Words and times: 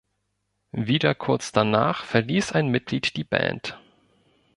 Wieder 0.71 1.13
kurz 1.13 1.51
danach 1.51 2.05
verließ 2.05 2.53
ein 2.53 2.69
Mitglied 2.69 3.17
die 3.17 3.23
Band. 3.23 3.77